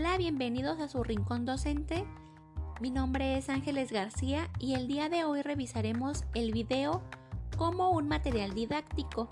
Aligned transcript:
Hola, 0.00 0.16
bienvenidos 0.16 0.78
a 0.78 0.86
su 0.86 1.02
Rincón 1.02 1.44
Docente. 1.44 2.04
Mi 2.80 2.92
nombre 2.92 3.36
es 3.36 3.48
Ángeles 3.48 3.90
García 3.90 4.48
y 4.60 4.74
el 4.74 4.86
día 4.86 5.08
de 5.08 5.24
hoy 5.24 5.42
revisaremos 5.42 6.22
el 6.34 6.52
video 6.52 7.02
como 7.56 7.90
un 7.90 8.06
material 8.06 8.54
didáctico. 8.54 9.28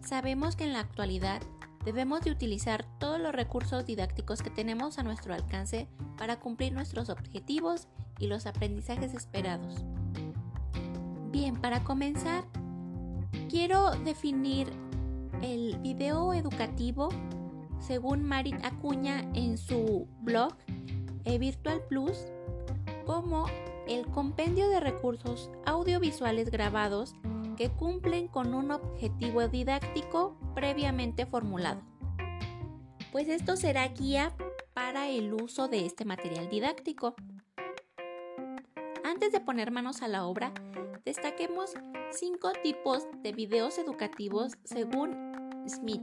Sabemos 0.00 0.56
que 0.56 0.64
en 0.64 0.72
la 0.72 0.80
actualidad 0.80 1.40
debemos 1.84 2.22
de 2.22 2.32
utilizar 2.32 2.84
todos 2.98 3.20
los 3.20 3.32
recursos 3.32 3.86
didácticos 3.86 4.42
que 4.42 4.50
tenemos 4.50 4.98
a 4.98 5.04
nuestro 5.04 5.34
alcance 5.34 5.86
para 6.18 6.40
cumplir 6.40 6.72
nuestros 6.72 7.08
objetivos 7.08 7.86
y 8.18 8.26
los 8.26 8.46
aprendizajes 8.46 9.14
esperados. 9.14 9.84
Bien, 11.30 11.54
para 11.54 11.84
comenzar, 11.84 12.42
quiero 13.48 13.92
definir 13.92 14.66
el 15.42 15.78
video 15.78 16.34
educativo 16.34 17.10
según 17.80 18.24
Marit 18.24 18.56
Acuña 18.64 19.20
en 19.34 19.58
su 19.58 20.06
blog 20.20 20.54
eVirtual 21.24 21.82
Plus 21.88 22.26
como 23.06 23.46
el 23.88 24.06
compendio 24.06 24.68
de 24.68 24.80
recursos 24.80 25.50
audiovisuales 25.66 26.50
grabados 26.50 27.14
que 27.56 27.70
cumplen 27.70 28.28
con 28.28 28.54
un 28.54 28.70
objetivo 28.70 29.48
didáctico 29.48 30.36
previamente 30.54 31.26
formulado. 31.26 31.82
Pues 33.12 33.28
esto 33.28 33.56
será 33.56 33.88
guía 33.88 34.32
para 34.74 35.08
el 35.08 35.34
uso 35.34 35.68
de 35.68 35.84
este 35.84 36.04
material 36.04 36.48
didáctico. 36.48 37.14
Antes 39.04 39.32
de 39.32 39.40
poner 39.40 39.72
manos 39.72 40.02
a 40.02 40.08
la 40.08 40.24
obra, 40.24 40.52
destaquemos 41.04 41.74
cinco 42.12 42.52
tipos 42.62 43.06
de 43.22 43.32
videos 43.32 43.78
educativos 43.78 44.52
según 44.64 45.16
Smith, 45.68 46.02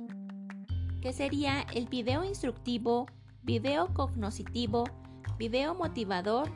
que 1.01 1.13
sería 1.13 1.61
el 1.73 1.87
video 1.87 2.23
instructivo, 2.23 3.05
video 3.43 3.93
cognoscitivo, 3.93 4.85
video 5.37 5.75
motivador, 5.75 6.49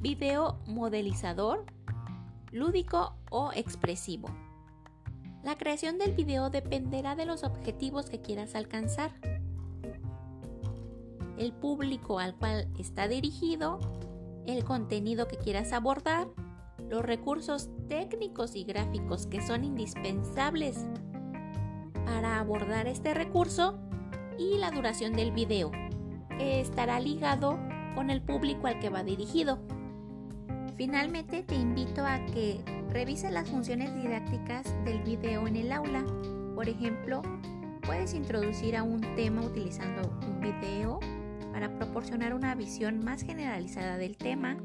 video 0.00 0.58
modelizador, 0.66 1.64
lúdico 2.50 3.16
o 3.30 3.52
expresivo. 3.54 4.28
La 5.42 5.56
creación 5.56 5.98
del 5.98 6.12
video 6.12 6.50
dependerá 6.50 7.16
de 7.16 7.26
los 7.26 7.44
objetivos 7.44 8.08
que 8.10 8.20
quieras 8.20 8.54
alcanzar, 8.54 9.12
el 11.38 11.52
público 11.52 12.18
al 12.18 12.36
cual 12.36 12.68
está 12.78 13.08
dirigido, 13.08 13.80
el 14.46 14.64
contenido 14.64 15.26
que 15.26 15.38
quieras 15.38 15.72
abordar, 15.72 16.28
los 16.88 17.02
recursos 17.04 17.70
técnicos 17.88 18.54
y 18.54 18.64
gráficos 18.64 19.26
que 19.26 19.44
son 19.44 19.64
indispensables 19.64 20.86
para 22.04 22.38
abordar 22.38 22.86
este 22.86 23.14
recurso 23.14 23.78
y 24.38 24.58
la 24.58 24.70
duración 24.70 25.12
del 25.12 25.32
video, 25.32 25.70
que 26.38 26.60
estará 26.60 27.00
ligado 27.00 27.58
con 27.94 28.10
el 28.10 28.22
público 28.22 28.66
al 28.66 28.78
que 28.80 28.90
va 28.90 29.02
dirigido. 29.02 29.58
Finalmente 30.76 31.42
te 31.42 31.54
invito 31.54 32.04
a 32.04 32.24
que 32.26 32.60
revises 32.90 33.30
las 33.30 33.48
funciones 33.48 33.94
didácticas 33.94 34.74
del 34.84 35.02
video 35.02 35.46
en 35.46 35.56
el 35.56 35.72
aula. 35.72 36.04
Por 36.54 36.68
ejemplo, 36.68 37.22
puedes 37.82 38.14
introducir 38.14 38.76
a 38.76 38.82
un 38.82 39.00
tema 39.16 39.42
utilizando 39.42 40.02
un 40.26 40.40
video 40.40 41.00
para 41.52 41.68
proporcionar 41.76 42.34
una 42.34 42.54
visión 42.54 43.04
más 43.04 43.22
generalizada 43.22 43.96
del 43.98 44.16
tema, 44.16 44.56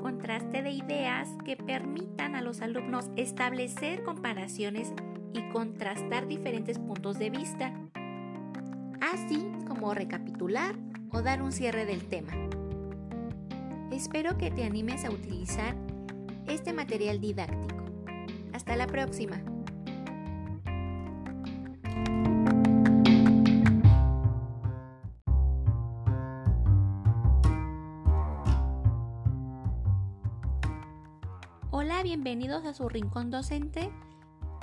contraste 0.00 0.62
de 0.62 0.70
ideas 0.70 1.28
que 1.44 1.56
permitan 1.56 2.36
a 2.36 2.42
los 2.42 2.60
alumnos 2.60 3.10
establecer 3.16 4.04
comparaciones 4.04 4.92
y 5.34 5.42
contrastar 5.50 6.26
diferentes 6.28 6.78
puntos 6.78 7.18
de 7.18 7.28
vista, 7.28 7.72
así 9.00 9.50
como 9.66 9.92
recapitular 9.92 10.76
o 11.12 11.22
dar 11.22 11.42
un 11.42 11.52
cierre 11.52 11.84
del 11.84 12.08
tema. 12.08 12.32
Espero 13.90 14.38
que 14.38 14.50
te 14.50 14.64
animes 14.64 15.04
a 15.04 15.10
utilizar 15.10 15.74
este 16.46 16.72
material 16.72 17.20
didáctico. 17.20 17.74
Hasta 18.52 18.76
la 18.76 18.86
próxima. 18.86 19.42
Hola, 31.70 32.02
bienvenidos 32.04 32.64
a 32.64 32.72
su 32.72 32.88
Rincón 32.88 33.30
Docente 33.30 33.90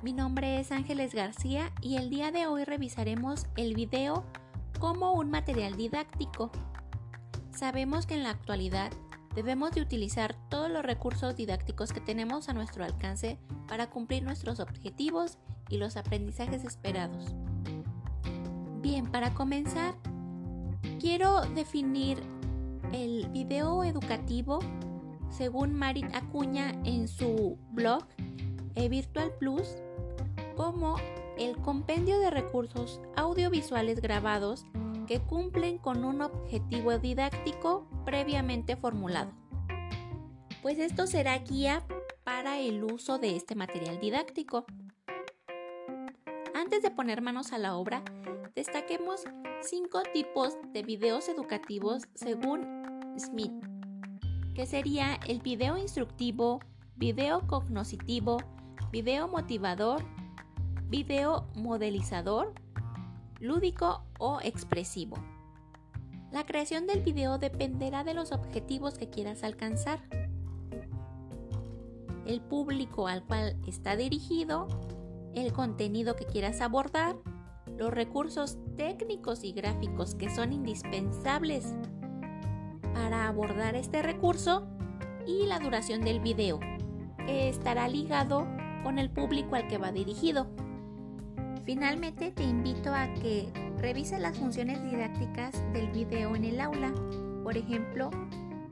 mi 0.03 0.13
nombre 0.13 0.59
es 0.59 0.71
Ángeles 0.71 1.13
García 1.13 1.71
y 1.79 1.97
el 1.97 2.09
día 2.09 2.31
de 2.31 2.47
hoy 2.47 2.63
revisaremos 2.63 3.45
el 3.55 3.75
video 3.75 4.23
como 4.79 5.13
un 5.13 5.29
material 5.29 5.77
didáctico. 5.77 6.49
Sabemos 7.51 8.07
que 8.07 8.15
en 8.15 8.23
la 8.23 8.31
actualidad 8.31 8.91
debemos 9.35 9.71
de 9.71 9.81
utilizar 9.81 10.35
todos 10.49 10.71
los 10.71 10.83
recursos 10.83 11.35
didácticos 11.35 11.93
que 11.93 12.01
tenemos 12.01 12.49
a 12.49 12.53
nuestro 12.53 12.83
alcance 12.83 13.37
para 13.67 13.91
cumplir 13.91 14.23
nuestros 14.23 14.59
objetivos 14.59 15.37
y 15.69 15.77
los 15.77 15.97
aprendizajes 15.97 16.63
esperados. 16.63 17.35
Bien, 18.81 19.05
para 19.05 19.35
comenzar, 19.35 19.93
quiero 20.99 21.41
definir 21.41 22.17
el 22.91 23.27
video 23.29 23.83
educativo 23.83 24.59
según 25.29 25.75
Marit 25.75 26.07
Acuña 26.15 26.71
en 26.85 27.07
su 27.07 27.59
blog 27.71 28.03
eVirtual 28.75 29.31
Plus 29.39 29.77
como 30.55 30.97
el 31.37 31.57
compendio 31.57 32.19
de 32.19 32.29
recursos 32.29 33.01
audiovisuales 33.15 34.01
grabados 34.01 34.65
que 35.07 35.19
cumplen 35.19 35.77
con 35.77 36.05
un 36.05 36.21
objetivo 36.21 36.97
didáctico 36.99 37.87
previamente 38.05 38.75
formulado. 38.75 39.31
Pues 40.61 40.77
esto 40.77 41.07
será 41.07 41.37
guía 41.39 41.83
para 42.23 42.59
el 42.59 42.83
uso 42.83 43.17
de 43.17 43.35
este 43.35 43.55
material 43.55 43.99
didáctico. 43.99 44.65
Antes 46.53 46.83
de 46.83 46.91
poner 46.91 47.21
manos 47.21 47.51
a 47.53 47.57
la 47.57 47.75
obra, 47.75 48.03
destaquemos 48.55 49.23
cinco 49.61 50.03
tipos 50.13 50.55
de 50.71 50.83
videos 50.83 51.27
educativos 51.29 52.03
según 52.13 52.81
Smith, 53.17 53.51
que 54.53 54.65
sería 54.65 55.19
el 55.27 55.41
video 55.41 55.77
instructivo, 55.77 56.59
video 56.95 57.47
cognoscitivo, 57.47 58.37
video 58.91 59.27
motivador, 59.27 60.03
video 60.89 61.47
modelizador, 61.55 62.53
lúdico 63.39 64.03
o 64.19 64.39
expresivo. 64.41 65.17
La 66.31 66.45
creación 66.45 66.87
del 66.87 67.01
video 67.01 67.37
dependerá 67.37 68.03
de 68.03 68.13
los 68.13 68.31
objetivos 68.31 68.97
que 68.97 69.09
quieras 69.09 69.43
alcanzar, 69.43 69.99
el 72.25 72.41
público 72.41 73.07
al 73.07 73.23
cual 73.23 73.57
está 73.67 73.95
dirigido, 73.95 74.67
el 75.33 75.51
contenido 75.53 76.15
que 76.15 76.25
quieras 76.25 76.61
abordar, 76.61 77.15
los 77.77 77.91
recursos 77.91 78.57
técnicos 78.77 79.43
y 79.43 79.53
gráficos 79.53 80.15
que 80.15 80.29
son 80.29 80.53
indispensables 80.53 81.73
para 82.93 83.27
abordar 83.27 83.75
este 83.75 84.01
recurso 84.01 84.67
y 85.25 85.45
la 85.47 85.59
duración 85.59 86.01
del 86.01 86.19
video, 86.19 86.59
que 87.25 87.49
estará 87.49 87.87
ligado 87.87 88.47
con 88.83 88.99
el 88.99 89.09
público 89.09 89.55
al 89.55 89.67
que 89.67 89.77
va 89.77 89.91
dirigido. 89.91 90.47
Finalmente 91.63 92.31
te 92.31 92.43
invito 92.43 92.93
a 92.93 93.13
que 93.13 93.51
revises 93.77 94.19
las 94.19 94.37
funciones 94.37 94.83
didácticas 94.83 95.63
del 95.73 95.89
video 95.91 96.35
en 96.35 96.45
el 96.45 96.59
aula. 96.59 96.93
Por 97.43 97.57
ejemplo, 97.57 98.09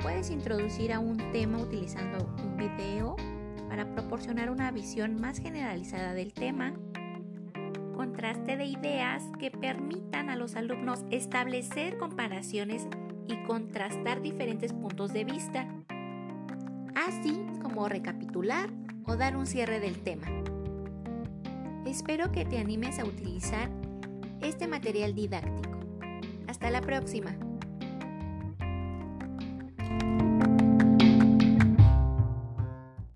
puedes 0.02 0.32
introducir 0.32 0.94
a 0.94 1.00
un 1.00 1.18
tema 1.32 1.60
utilizando 1.60 2.34
un 2.44 2.58
video 2.58 3.16
para 3.70 3.86
proporcionar 3.94 4.50
una 4.50 4.72
visión 4.72 5.20
más 5.22 5.40
generalizada 5.40 6.14
del 6.14 6.34
tema, 6.34 6.74
contraste 7.96 8.58
de 8.58 8.66
ideas 8.66 9.24
que 9.40 9.52
permitan 9.52 10.30
a 10.30 10.36
los 10.36 10.56
alumnos 10.56 11.04
establecer 11.12 11.98
comparaciones 11.98 12.88
y 13.28 13.36
contrastar 13.44 14.22
diferentes 14.22 14.74
puntos 14.74 15.14
de 15.14 15.24
vista, 15.24 15.68
así 16.96 17.46
como 17.62 17.88
recapitular 17.88 18.70
o 19.06 19.16
dar 19.16 19.36
un 19.36 19.46
cierre 19.46 19.80
del 19.80 20.00
tema. 20.00 20.28
Espero 21.86 22.32
que 22.32 22.46
te 22.46 22.60
animes 22.60 23.00
a 23.00 23.06
utilizar 23.06 23.70
este 24.42 24.68
material 24.68 25.16
didáctico. 25.16 25.80
Hasta 26.48 26.70
la 26.70 26.82
próxima. 26.82 27.36